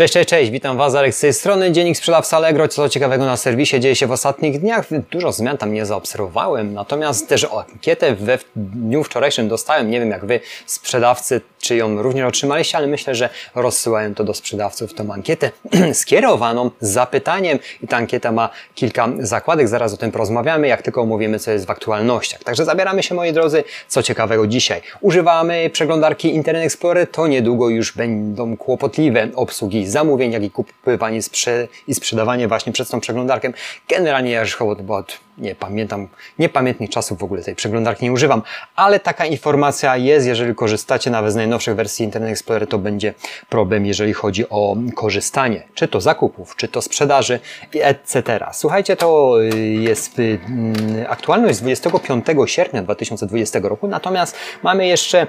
Cześć, 0.00 0.12
cześć, 0.14 0.28
cześć, 0.28 0.50
witam 0.50 0.76
Was, 0.76 0.94
Aleks 0.94 1.16
z 1.16 1.20
tej 1.20 1.32
strony, 1.32 1.72
Dziennik 1.72 1.96
Sprzedawca 1.96 2.36
Allegro, 2.36 2.68
co 2.68 2.88
ciekawego 2.88 3.26
na 3.26 3.36
serwisie 3.36 3.80
dzieje 3.80 3.96
się 3.96 4.06
w 4.06 4.12
ostatnich 4.12 4.60
dniach, 4.60 4.86
dużo 5.10 5.32
zmian 5.32 5.58
tam 5.58 5.72
nie 5.72 5.86
zaobserwowałem, 5.86 6.74
natomiast 6.74 7.28
też 7.28 7.46
ankietę 7.72 8.14
we 8.14 8.38
dniu 8.56 9.04
wczorajszym 9.04 9.48
dostałem, 9.48 9.90
nie 9.90 10.00
wiem 10.00 10.10
jak 10.10 10.24
Wy 10.24 10.40
sprzedawcy, 10.66 11.40
czy 11.60 11.76
ją 11.76 12.02
również 12.02 12.26
otrzymaliście, 12.26 12.78
ale 12.78 12.86
myślę, 12.86 13.14
że 13.14 13.28
rozsyłałem 13.54 14.14
to 14.14 14.24
do 14.24 14.34
sprzedawców, 14.34 14.94
tą 14.94 15.12
ankietę 15.12 15.50
skierowaną 15.92 16.70
z 16.80 16.90
zapytaniem. 16.90 17.58
I 17.82 17.86
ta 17.86 17.96
ankieta 17.96 18.32
ma 18.32 18.50
kilka 18.74 19.08
zakładek, 19.18 19.68
zaraz 19.68 19.94
o 19.94 19.96
tym 19.96 20.12
porozmawiamy, 20.12 20.68
jak 20.68 20.82
tylko 20.82 21.02
omówimy, 21.02 21.38
co 21.38 21.50
jest 21.50 21.66
w 21.66 21.70
aktualnościach. 21.70 22.42
Także 22.44 22.64
zabieramy 22.64 23.02
się, 23.02 23.14
moi 23.14 23.32
drodzy, 23.32 23.64
co 23.88 24.02
ciekawego 24.02 24.46
dzisiaj. 24.46 24.82
Używamy 25.00 25.70
przeglądarki 25.72 26.34
Internet 26.34 26.64
Explorer, 26.64 27.10
to 27.10 27.26
niedługo 27.26 27.68
już 27.68 27.92
będą 27.92 28.56
kłopotliwe 28.56 29.28
obsługi 29.34 29.86
zamówień, 29.90 30.32
jak 30.32 30.42
i 30.42 30.50
kupywanie 30.50 31.22
sprze 31.22 31.68
i 31.86 31.94
sprzedawanie 31.94 32.48
właśnie 32.48 32.72
przez 32.72 32.88
tą 32.88 33.00
przeglądarkę. 33.00 33.52
Generalnie 33.88 34.30
ja 34.30 34.40
już 34.40 34.62
od, 34.62 35.18
nie 35.40 35.54
pamiętam, 35.54 36.08
niepamiętnych 36.38 36.90
czasów 36.90 37.18
w 37.18 37.24
ogóle 37.24 37.42
tej 37.42 37.54
przeglądarki 37.54 38.04
nie 38.04 38.12
używam, 38.12 38.42
ale 38.76 39.00
taka 39.00 39.26
informacja 39.26 39.96
jest, 39.96 40.26
jeżeli 40.26 40.54
korzystacie 40.54 41.10
nawet 41.10 41.32
z 41.32 41.36
najnowszych 41.36 41.76
wersji 41.76 42.04
Internet 42.04 42.30
Explorer, 42.30 42.68
to 42.68 42.78
będzie 42.78 43.14
problem, 43.48 43.86
jeżeli 43.86 44.12
chodzi 44.12 44.48
o 44.48 44.76
korzystanie, 44.94 45.62
czy 45.74 45.88
to 45.88 46.00
zakupów, 46.00 46.56
czy 46.56 46.68
to 46.68 46.82
sprzedaży, 46.82 47.40
etc. 47.74 48.40
Słuchajcie, 48.52 48.96
to 48.96 49.36
y, 49.42 49.58
jest 49.58 50.18
y, 50.18 50.38
mm, 50.46 51.06
aktualność 51.08 51.58
z 51.58 51.60
25 51.60 52.26
sierpnia 52.46 52.82
2020 52.82 53.60
roku, 53.62 53.88
natomiast 53.88 54.36
mamy 54.62 54.86
jeszcze 54.86 55.26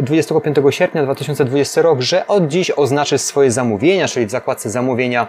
25 0.00 0.58
y, 0.58 0.72
sierpnia 0.72 1.02
2020 1.02 1.82
rok, 1.82 2.00
że 2.00 2.26
od 2.26 2.48
dziś 2.48 2.70
oznaczy 2.76 3.18
swoje 3.18 3.47
zamówienia, 3.50 4.08
czyli 4.08 4.26
w 4.26 4.30
zakładce 4.30 4.70
zamówienia 4.70 5.26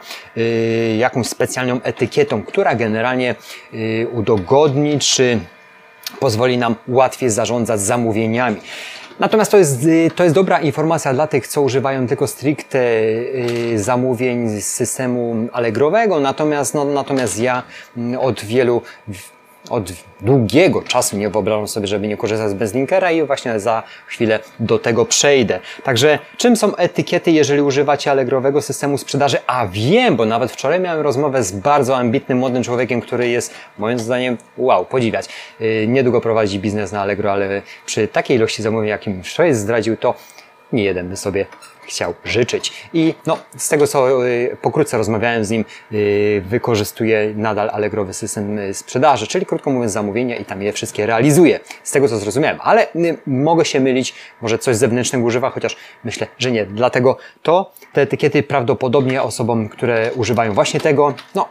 jakąś 0.97 1.27
specjalną 1.27 1.81
etykietą, 1.83 2.43
która 2.43 2.75
generalnie 2.75 3.35
Y, 3.73 4.07
udogodni, 4.11 4.99
czy 4.99 5.39
pozwoli 6.19 6.57
nam 6.57 6.75
łatwiej 6.87 7.29
zarządzać 7.29 7.81
zamówieniami. 7.81 8.57
Natomiast 9.19 9.51
to 9.51 9.57
jest, 9.57 9.85
y, 9.85 10.11
to 10.15 10.23
jest 10.23 10.35
dobra 10.35 10.59
informacja 10.59 11.13
dla 11.13 11.27
tych, 11.27 11.47
co 11.47 11.61
używają 11.61 12.07
tylko 12.07 12.27
stricte 12.27 12.79
y, 12.79 13.73
zamówień 13.75 14.61
z 14.61 14.65
systemu 14.65 15.47
Allegrowego. 15.53 16.19
Natomiast, 16.19 16.73
no, 16.73 16.85
natomiast 16.85 17.39
ja 17.39 17.63
mm, 17.97 18.19
od 18.19 18.45
wielu 18.45 18.81
od 19.69 19.91
długiego 20.21 20.81
czasu 20.81 21.17
nie 21.17 21.29
wyobrażam 21.29 21.67
sobie, 21.67 21.87
żeby 21.87 22.07
nie 22.07 22.17
korzystać 22.17 22.49
z 22.49 22.53
Bezlinkera 22.53 23.11
i 23.11 23.23
właśnie 23.23 23.59
za 23.59 23.83
chwilę 24.07 24.39
do 24.59 24.79
tego 24.79 25.05
przejdę. 25.05 25.59
Także 25.83 26.19
czym 26.37 26.55
są 26.55 26.75
etykiety, 26.75 27.31
jeżeli 27.31 27.61
używacie 27.61 28.11
Allegrowego 28.11 28.61
systemu 28.61 28.97
sprzedaży? 28.97 29.37
A 29.47 29.67
wiem, 29.67 30.15
bo 30.15 30.25
nawet 30.25 30.51
wczoraj 30.51 30.79
miałem 30.79 31.01
rozmowę 31.01 31.43
z 31.43 31.51
bardzo 31.51 31.97
ambitnym, 31.97 32.37
młodym 32.37 32.63
człowiekiem, 32.63 33.01
który 33.01 33.29
jest 33.29 33.53
moim 33.77 33.99
zdaniem 33.99 34.37
wow, 34.57 34.85
podziwiać. 34.85 35.25
Yy, 35.59 35.87
niedługo 35.87 36.21
prowadzi 36.21 36.59
biznes 36.59 36.91
na 36.91 37.01
Allegro, 37.01 37.31
ale 37.31 37.61
przy 37.85 38.07
takiej 38.07 38.37
ilości 38.37 38.63
zamówień, 38.63 38.89
jakim 38.89 39.23
wczoraj 39.23 39.53
zdradził, 39.53 39.97
to 39.97 40.15
nie 40.73 40.83
jeden 40.83 41.09
by 41.09 41.17
sobie 41.17 41.45
chciał 41.89 42.13
życzyć. 42.25 42.73
I 42.93 43.13
no, 43.25 43.37
z 43.57 43.69
tego 43.69 43.87
co 43.87 44.27
y, 44.27 44.57
pokrótce 44.61 44.97
rozmawiałem 44.97 45.45
z 45.45 45.49
nim, 45.49 45.65
y, 45.91 46.41
wykorzystuje 46.45 47.33
nadal 47.35 47.69
Allegrowy 47.69 48.13
system 48.13 48.59
y, 48.59 48.73
sprzedaży, 48.73 49.27
czyli 49.27 49.45
krótko 49.45 49.71
mówiąc 49.71 49.91
zamówienia 49.91 50.35
i 50.35 50.45
tam 50.45 50.61
je 50.61 50.73
wszystkie 50.73 51.05
realizuje. 51.05 51.59
Z 51.83 51.91
tego 51.91 52.07
co 52.07 52.17
zrozumiałem, 52.17 52.57
ale 52.61 52.87
mogę 53.27 53.65
się 53.65 53.79
mylić, 53.79 54.13
może 54.41 54.57
coś 54.57 54.75
zewnętrznego 54.75 55.25
używa, 55.25 55.49
chociaż 55.49 55.77
myślę, 56.03 56.27
że 56.37 56.51
nie. 56.51 56.65
Dlatego 56.65 57.17
to 57.43 57.71
te 57.93 58.01
etykiety 58.01 58.43
prawdopodobnie 58.43 59.21
osobom, 59.21 59.69
które 59.69 60.11
używają 60.15 60.53
właśnie 60.53 60.79
tego, 60.79 61.13
no 61.35 61.49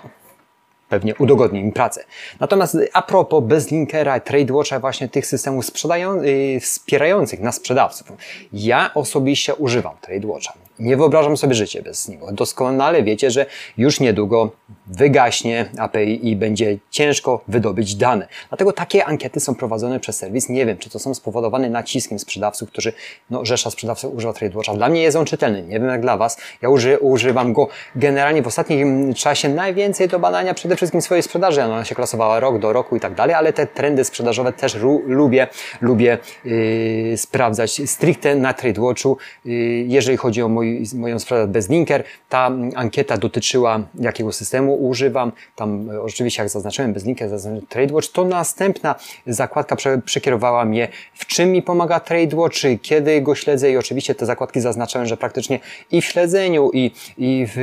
pewnie 0.89 1.14
udogodni 1.14 1.61
im 1.61 1.72
pracę. 1.72 2.05
Natomiast 2.41 2.77
a 2.92 3.03
propos 3.03 3.44
Bezlinkera, 3.44 4.20
TradeWatcha, 4.20 4.81
właśnie 4.81 5.09
tych 5.09 5.26
systemów 5.26 5.66
sprzedają, 5.66 6.22
yy, 6.22 6.60
wspierających 6.60 7.41
nas 7.41 7.54
sprzedawców. 7.56 8.12
Ja 8.53 8.91
osobiście 8.94 9.54
używam 9.54 9.94
TradeWatcha. 10.00 10.67
Nie 10.78 10.97
wyobrażam 10.97 11.37
sobie 11.37 11.55
życie 11.55 11.83
bez 11.83 12.09
niego. 12.09 12.33
Doskonale 12.33 13.03
wiecie, 13.03 13.31
że 13.31 13.47
już 13.77 14.00
niedługo 14.00 14.50
wygaśnie 14.87 15.66
API 15.78 16.28
i 16.28 16.37
będzie 16.37 16.78
ciężko 16.91 17.41
wydobyć 17.49 17.94
dane. 17.94 18.28
Dlatego 18.49 18.72
takie 18.72 19.05
ankiety 19.05 19.41
są 19.41 19.55
prowadzone 19.55 20.00
przez 20.00 20.16
serwis. 20.16 20.49
Nie 20.49 20.66
wiem, 20.66 20.78
czy 20.78 20.91
to 20.91 20.99
są 20.99 21.15
spowodowane 21.15 21.71
naciskiem 21.71 22.19
sprzedawców, 22.19 22.71
którzy, 22.71 22.93
no, 23.31 23.44
rzesza 23.44 23.71
sprzedawców 23.71 24.15
używa 24.15 24.33
TradeWatcha. 24.33 24.75
Dla 24.75 24.89
mnie 24.89 25.03
jest 25.03 25.16
on 25.16 25.25
czytelny. 25.25 25.62
Nie 25.62 25.81
wiem 25.81 25.89
jak 25.89 26.00
dla 26.00 26.16
Was. 26.16 26.39
Ja 26.62 26.69
uży, 26.69 26.99
używam 26.99 27.53
go 27.53 27.69
generalnie 27.97 28.43
w 28.43 28.47
ostatnim 28.47 29.15
czasie 29.15 29.49
najwięcej 29.49 30.09
do 30.09 30.19
badania 30.19 30.55
przede 30.55 30.77
wszystkim 30.77 31.03
swojej 31.03 31.22
sprzedaży. 31.22 31.62
Ona 31.62 31.84
się 31.84 31.95
klasowała 31.95 32.41
rok 32.41 32.59
do 32.59 32.72
roku 32.72 32.97
i 32.97 33.00
tak 33.00 33.15
dalej, 33.15 33.34
ale 33.34 33.53
te 33.53 33.66
trendy 33.66 34.05
sprzedażowe 34.05 34.53
też 34.53 34.77
lubię, 35.06 35.49
lubię 35.81 36.19
yy, 36.45 37.16
sprawdzać 37.16 37.83
stricte 37.87 38.34
na 38.34 38.55
TradeWatchu, 38.55 39.16
yy, 39.45 39.55
jeżeli 39.87 40.16
chodzi 40.16 40.43
o 40.43 40.49
mój 40.49 40.67
mój, 40.68 41.00
moją 41.00 41.18
sprawę 41.18 41.46
bez 41.46 41.68
linker. 41.68 42.04
Ta 42.28 42.50
ankieta 42.74 43.16
dotyczyła 43.16 43.80
jakiego 44.00 44.32
systemu 44.32 44.74
używam. 44.74 45.32
Tam 45.56 45.90
e, 45.90 46.02
oczywiście 46.02 46.42
jak 46.42 46.50
zaznaczyłem 46.50 46.92
bez 46.92 47.04
linker, 47.04 47.28
zaznaczyłem 47.28 47.66
TradeWatch, 47.66 48.08
to 48.12 48.24
następna 48.24 48.94
zakładka 49.26 49.76
prze, 49.76 49.98
przekierowała 50.04 50.64
mnie 50.64 50.88
w 51.14 51.26
czym 51.26 51.52
mi 51.52 51.62
pomaga 51.62 52.00
TradeWatch, 52.00 52.58
kiedy 52.82 53.22
go 53.22 53.34
śledzę 53.34 53.70
i 53.70 53.76
oczywiście 53.76 54.14
te 54.14 54.26
zakładki 54.26 54.60
zaznaczałem, 54.60 55.08
że 55.08 55.16
praktycznie 55.16 55.60
i 55.90 56.00
w 56.00 56.04
śledzeniu, 56.04 56.70
i, 56.72 56.90
i 57.18 57.46
w, 57.48 57.54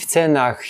w 0.00 0.06
cenach, 0.06 0.62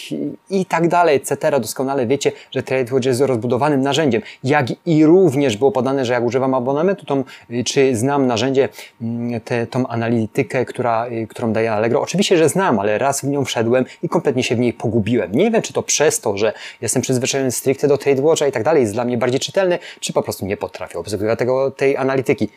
i, 0.50 0.66
tak 0.66 0.88
dalej, 0.88 1.16
etc. 1.16 1.60
Doskonale 1.60 2.06
wiecie, 2.06 2.32
że 2.50 2.62
TradeWatch 2.62 3.06
jest 3.06 3.20
rozbudowanym 3.20 3.80
narzędziem. 3.80 4.22
Jak 4.44 4.66
i 4.86 5.06
również 5.06 5.56
było 5.56 5.72
podane, 5.72 6.04
że 6.04 6.12
jak 6.12 6.24
używam 6.24 6.54
abonamentu, 6.54 7.06
to 7.06 7.24
czy 7.64 7.96
znam 7.96 8.26
narzędzie, 8.26 8.68
mm, 9.02 9.40
te, 9.40 9.66
tą 9.66 9.86
analitykę, 9.86 10.64
która, 10.64 11.06
y, 11.06 11.26
którą 11.26 11.43
którą 11.44 11.52
daje 11.52 11.72
Allegro. 11.72 12.00
Oczywiście, 12.00 12.36
że 12.36 12.48
znam, 12.48 12.78
ale 12.78 12.98
raz 12.98 13.20
w 13.20 13.28
nią 13.28 13.44
wszedłem 13.44 13.84
i 14.02 14.08
kompletnie 14.08 14.42
się 14.42 14.56
w 14.56 14.58
niej 14.58 14.72
pogubiłem. 14.72 15.32
Nie 15.32 15.50
wiem, 15.50 15.62
czy 15.62 15.72
to 15.72 15.82
przez 15.82 16.20
to, 16.20 16.36
że 16.36 16.52
jestem 16.80 17.02
przyzwyczajony 17.02 17.50
stricte 17.50 17.88
do 17.88 17.98
TradeWatcha 17.98 18.46
i 18.46 18.52
tak 18.52 18.62
dalej, 18.62 18.82
jest 18.82 18.92
dla 18.92 19.04
mnie 19.04 19.18
bardziej 19.18 19.40
czytelny, 19.40 19.78
czy 20.00 20.12
po 20.12 20.22
prostu 20.22 20.46
nie 20.46 20.56
potrafię 20.56 20.98
obsługiwać 20.98 21.38
tego, 21.38 21.70
tej 21.70 21.96
analityki. 21.96 22.48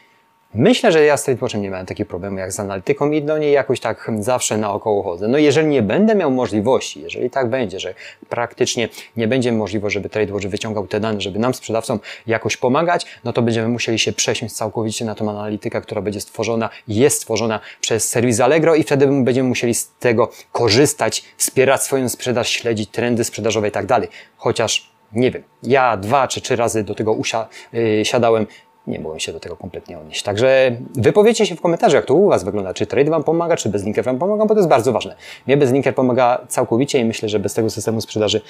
Myślę, 0.57 0.91
że 0.91 1.05
ja 1.05 1.17
z 1.17 1.23
TradeWatchem 1.23 1.61
nie 1.61 1.69
miałem 1.69 1.85
takich 1.85 2.07
problemów 2.07 2.39
jak 2.39 2.53
z 2.53 2.59
analityką 2.59 3.11
i 3.11 3.21
do 3.21 3.37
niej 3.37 3.53
jakoś 3.53 3.79
tak 3.79 4.11
zawsze 4.19 4.57
naokoło 4.57 5.03
chodzę. 5.03 5.27
No 5.27 5.37
jeżeli 5.37 5.67
nie 5.67 5.81
będę 5.81 6.15
miał 6.15 6.31
możliwości, 6.31 7.01
jeżeli 7.01 7.29
tak 7.29 7.49
będzie, 7.49 7.79
że 7.79 7.93
praktycznie 8.29 8.89
nie 9.17 9.27
będzie 9.27 9.51
możliwości, 9.51 9.93
żeby 9.93 10.09
TradeWatch 10.09 10.45
wyciągał 10.45 10.87
te 10.87 10.99
dane, 10.99 11.21
żeby 11.21 11.39
nam 11.39 11.53
sprzedawcom 11.53 11.99
jakoś 12.27 12.57
pomagać, 12.57 13.05
no 13.23 13.33
to 13.33 13.41
będziemy 13.41 13.67
musieli 13.67 13.99
się 13.99 14.13
przesiąść 14.13 14.53
całkowicie 14.53 15.05
na 15.05 15.15
tą 15.15 15.29
analitykę, 15.29 15.81
która 15.81 16.01
będzie 16.01 16.21
stworzona, 16.21 16.69
jest 16.87 17.17
stworzona 17.17 17.59
przez 17.81 18.09
serwis 18.09 18.39
Allegro 18.39 18.75
i 18.75 18.83
wtedy 18.83 19.07
będziemy 19.07 19.49
musieli 19.49 19.73
z 19.73 19.91
tego 19.99 20.31
korzystać, 20.51 21.23
wspierać 21.37 21.83
swoją 21.83 22.09
sprzedaż, 22.09 22.49
śledzić 22.49 22.89
trendy 22.89 23.23
sprzedażowe 23.23 23.67
i 23.67 23.71
tak 23.71 23.85
dalej. 23.85 24.09
Chociaż 24.37 24.91
nie 25.13 25.31
wiem, 25.31 25.43
ja 25.63 25.97
dwa 25.97 26.27
czy 26.27 26.41
trzy 26.41 26.55
razy 26.55 26.83
do 26.83 26.95
tego 26.95 27.13
usiadałem, 27.13 28.41
yy, 28.43 28.66
nie 28.87 28.99
mogłem 28.99 29.19
się 29.19 29.33
do 29.33 29.39
tego 29.39 29.57
kompletnie 29.57 29.99
odnieść. 29.99 30.23
Także 30.23 30.77
wypowiedzcie 30.95 31.45
się 31.45 31.55
w 31.55 31.61
komentarzu, 31.61 31.95
jak 31.95 32.05
to 32.05 32.13
u 32.13 32.29
Was 32.29 32.43
wygląda. 32.43 32.73
Czy 32.73 32.87
trade 32.87 33.11
Wam 33.11 33.23
pomaga, 33.23 33.57
czy 33.57 33.69
bezlinker 33.69 34.05
Wam 34.05 34.19
pomaga, 34.19 34.45
bo 34.45 34.53
to 34.53 34.59
jest 34.59 34.69
bardzo 34.69 34.91
ważne. 34.91 35.15
Mnie 35.47 35.57
bezlinker 35.57 35.95
pomaga 35.95 36.41
całkowicie 36.47 36.99
i 36.99 37.05
myślę, 37.05 37.29
że 37.29 37.39
bez 37.39 37.53
tego 37.53 37.69
systemu 37.69 38.01
sprzedaży, 38.01 38.41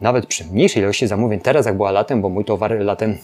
nawet 0.00 0.26
przy 0.26 0.44
mniejszej 0.44 0.82
ilości 0.82 1.06
zamówień, 1.06 1.40
teraz 1.40 1.66
jak 1.66 1.76
była 1.76 1.90
latem, 1.90 2.22
bo 2.22 2.28
mój 2.28 2.44
towar 2.44 2.80
latem 2.80 3.18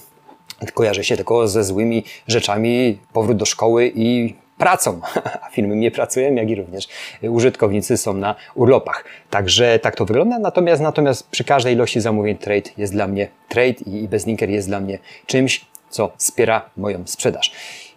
kojarzy 0.75 1.04
się 1.04 1.16
tylko 1.16 1.48
ze 1.48 1.65
złymi 1.65 2.04
rzeczami, 2.28 2.98
powrót 3.12 3.36
do 3.36 3.44
szkoły 3.44 3.92
i 3.94 4.34
pracą, 4.59 5.00
a 5.42 5.50
firmy 5.50 5.76
nie 5.76 5.91
pracują, 5.91 6.34
jak 6.34 6.50
i 6.50 6.54
również 6.54 6.88
użytkownicy 7.22 7.97
są 7.97 8.15
na 8.15 8.34
urlopach. 8.54 9.04
Także 9.30 9.78
tak 9.78 9.97
to 9.97 10.04
wygląda. 10.04 10.39
Natomiast, 10.39 10.83
natomiast 10.83 11.30
przy 11.30 11.45
każdej 11.45 11.74
ilości 11.74 12.01
zamówień 12.01 12.36
trade 12.36 12.71
jest 12.77 12.92
dla 12.92 13.06
mnie 13.06 13.28
trade 13.48 13.80
i 13.86 14.09
bezlinker 14.09 14.51
jest 14.51 14.68
dla 14.68 14.80
mnie 14.80 14.98
czymś, 15.27 15.66
co 15.91 16.10
wspiera 16.16 16.71
moją 16.77 17.03
sprzedaż. 17.06 17.53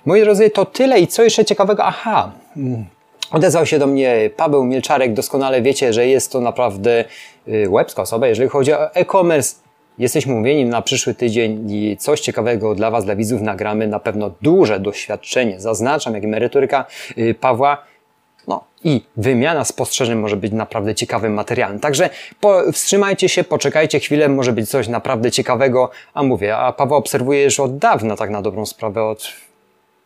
Moi 0.05 0.21
drodzy, 0.21 0.49
to 0.49 0.65
tyle 0.65 0.99
i 0.99 1.07
co 1.07 1.23
jeszcze 1.23 1.45
ciekawego? 1.45 1.83
Aha, 1.85 2.31
mm, 2.57 2.85
odezwał 3.31 3.65
się 3.65 3.79
do 3.79 3.87
mnie 3.87 4.29
Paweł 4.37 4.63
Mielczarek. 4.63 5.13
Doskonale 5.13 5.61
wiecie, 5.61 5.93
że 5.93 6.07
jest 6.07 6.31
to 6.31 6.41
naprawdę 6.41 7.05
y, 7.47 7.69
łebska 7.69 8.01
osoba, 8.01 8.27
jeżeli 8.27 8.49
chodzi 8.49 8.73
o 8.73 8.95
e-commerce. 8.95 9.55
Jesteśmy 9.97 10.33
umówieni 10.33 10.65
na 10.65 10.81
przyszły 10.81 11.13
tydzień 11.13 11.71
i 11.71 11.97
coś 11.97 12.19
ciekawego 12.19 12.75
dla 12.75 12.91
Was, 12.91 13.05
dla 13.05 13.15
widzów 13.15 13.41
nagramy. 13.41 13.87
Na 13.87 13.99
pewno 13.99 14.31
duże 14.41 14.79
doświadczenie, 14.79 15.59
zaznaczam, 15.59 16.13
jak 16.13 16.23
merytoryka 16.23 16.85
y, 17.17 17.35
Pawła 17.39 17.77
no 18.49 18.63
i 18.83 19.01
wymiana 19.17 19.65
spostrzeżeń 19.65 20.17
może 20.17 20.37
być 20.37 20.51
naprawdę 20.51 20.95
ciekawym 20.95 21.33
materiałem. 21.33 21.79
Także 21.79 22.09
po, 22.39 22.71
wstrzymajcie 22.71 23.29
się, 23.29 23.43
poczekajcie 23.43 23.99
chwilę, 23.99 24.29
może 24.29 24.53
być 24.53 24.69
coś 24.69 24.87
naprawdę 24.87 25.31
ciekawego. 25.31 25.89
A 26.13 26.23
mówię, 26.23 26.57
a 26.57 26.73
Paweł 26.73 26.97
obserwuje 26.97 27.43
już 27.43 27.59
od 27.59 27.77
dawna, 27.77 28.15
tak 28.15 28.29
na 28.29 28.41
dobrą 28.41 28.65
sprawę, 28.65 29.03
od 29.03 29.27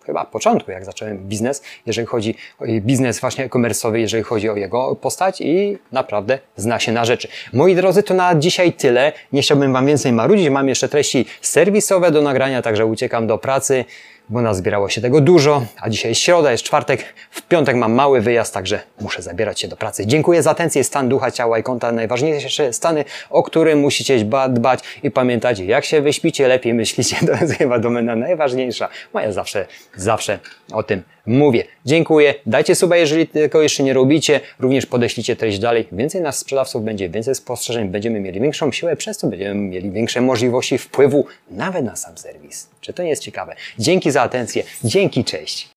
chyba 0.05 0.25
początku, 0.25 0.71
jak 0.71 0.85
zacząłem 0.85 1.17
biznes, 1.17 1.63
jeżeli 1.85 2.07
chodzi 2.07 2.35
o 2.59 2.65
biznes 2.81 3.19
właśnie 3.19 3.45
e-commerce'owy, 3.45 3.95
jeżeli 3.95 4.23
chodzi 4.23 4.49
o 4.49 4.55
jego 4.55 4.95
postać 4.95 5.41
i 5.41 5.77
naprawdę 5.91 6.39
zna 6.55 6.79
się 6.79 6.91
na 6.91 7.05
rzeczy. 7.05 7.27
Moi 7.53 7.75
drodzy, 7.75 8.03
to 8.03 8.13
na 8.13 8.35
dzisiaj 8.35 8.73
tyle. 8.73 9.11
Nie 9.33 9.41
chciałbym 9.41 9.73
Wam 9.73 9.85
więcej 9.85 10.11
marudzić. 10.11 10.49
Mam 10.49 10.69
jeszcze 10.69 10.89
treści 10.89 11.25
serwisowe 11.41 12.11
do 12.11 12.21
nagrania, 12.21 12.61
także 12.61 12.85
uciekam 12.85 13.27
do 13.27 13.37
pracy 13.37 13.85
bo 14.29 14.41
nazbierało 14.41 14.89
się 14.89 15.01
tego 15.01 15.21
dużo, 15.21 15.65
a 15.81 15.89
dzisiaj 15.89 16.11
jest 16.11 16.21
środa, 16.21 16.51
jest 16.51 16.63
czwartek, 16.63 17.13
w 17.31 17.41
piątek 17.41 17.75
mam 17.75 17.93
mały 17.93 18.21
wyjazd, 18.21 18.53
także 18.53 18.79
muszę 19.01 19.21
zabierać 19.21 19.59
się 19.61 19.67
do 19.67 19.77
pracy. 19.77 20.07
Dziękuję 20.07 20.43
za 20.43 20.51
atencję, 20.51 20.83
stan 20.83 21.09
ducha, 21.09 21.31
ciała 21.31 21.59
i 21.59 21.63
konta, 21.63 21.91
najważniejsze 21.91 22.73
stany, 22.73 23.05
o 23.29 23.43
które 23.43 23.75
musicie 23.75 24.25
dbać 24.49 24.79
i 25.03 25.11
pamiętać, 25.11 25.59
jak 25.59 25.85
się 25.85 26.01
wyśpicie, 26.01 26.47
lepiej 26.47 26.73
myślicie, 26.73 27.15
to 27.27 27.31
jest 27.31 27.53
chyba 27.53 27.79
domena 27.79 28.15
najważniejsza, 28.15 28.89
moja 29.13 29.31
zawsze, 29.31 29.65
zawsze 29.95 30.39
o 30.71 30.83
tym 30.83 31.03
mówię. 31.25 31.63
Dziękuję, 31.85 32.35
dajcie 32.45 32.75
suba, 32.75 32.97
jeżeli 32.97 33.27
tego 33.27 33.61
jeszcze 33.61 33.83
nie 33.83 33.93
robicie, 33.93 34.39
również 34.59 34.85
podeślijcie 34.85 35.35
treść 35.35 35.59
dalej, 35.59 35.87
więcej 35.91 36.21
nas 36.21 36.37
sprzedawców 36.37 36.83
będzie, 36.83 37.09
więcej 37.09 37.35
spostrzeżeń, 37.35 37.87
będziemy 37.89 38.19
mieli 38.19 38.41
większą 38.41 38.71
siłę, 38.71 38.95
przez 38.95 39.17
to 39.17 39.27
będziemy 39.27 39.55
mieli 39.55 39.91
większe 39.91 40.21
możliwości 40.21 40.77
wpływu 40.77 41.25
nawet 41.51 41.85
na 41.85 41.95
sam 41.95 42.17
serwis. 42.17 42.69
Czy 42.81 42.93
to 42.93 43.03
nie 43.03 43.09
jest 43.09 43.21
ciekawe? 43.21 43.55
Dzięki 43.79 44.11
za 44.13 44.21
atencję, 44.21 44.63
dzięki, 44.83 45.23
cześć. 45.23 45.72